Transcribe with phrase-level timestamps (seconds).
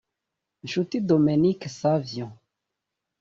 [0.63, 2.25] Nshuti Dominique Savio